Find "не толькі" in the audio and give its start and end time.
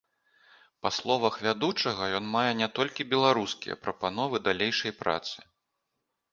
2.63-3.09